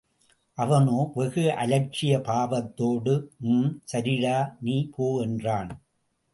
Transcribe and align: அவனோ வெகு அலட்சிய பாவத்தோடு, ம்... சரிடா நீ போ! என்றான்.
அவனோ 0.57 1.11
வெகு 1.15 1.43
அலட்சிய 1.55 2.13
பாவத்தோடு, 2.21 3.13
ம்... 3.51 3.69
சரிடா 3.93 4.35
நீ 4.61 4.77
போ! 4.91 5.23
என்றான். 5.23 5.71